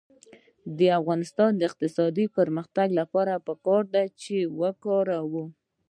[0.77, 4.55] د افغانستان د اقتصادي پرمختګ لپاره پکار ده چې کار
[5.13, 5.45] وکړو.